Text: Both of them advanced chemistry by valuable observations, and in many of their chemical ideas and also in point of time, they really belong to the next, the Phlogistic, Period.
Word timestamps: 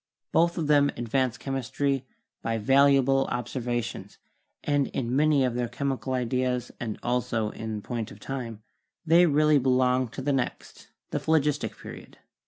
Both 0.31 0.57
of 0.57 0.65
them 0.65 0.89
advanced 0.97 1.39
chemistry 1.39 2.07
by 2.41 2.57
valuable 2.57 3.27
observations, 3.27 4.17
and 4.63 4.87
in 4.87 5.15
many 5.15 5.45
of 5.45 5.53
their 5.53 5.67
chemical 5.67 6.13
ideas 6.13 6.71
and 6.79 6.97
also 7.03 7.51
in 7.51 7.83
point 7.83 8.09
of 8.09 8.19
time, 8.19 8.63
they 9.05 9.27
really 9.27 9.59
belong 9.59 10.07
to 10.07 10.23
the 10.23 10.33
next, 10.33 10.87
the 11.11 11.19
Phlogistic, 11.19 11.77
Period. 11.77 12.17